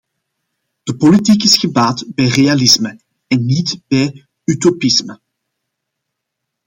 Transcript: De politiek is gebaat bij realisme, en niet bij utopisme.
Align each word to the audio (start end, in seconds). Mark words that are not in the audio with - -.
De 0.87 0.95
politiek 0.97 1.43
is 1.43 1.57
gebaat 1.57 2.05
bij 2.15 2.25
realisme, 2.27 2.99
en 3.27 3.45
niet 3.45 3.81
bij 3.87 4.25
utopisme. 4.43 5.19